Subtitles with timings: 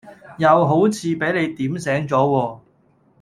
[0.39, 2.59] 又好似俾你點醒左喎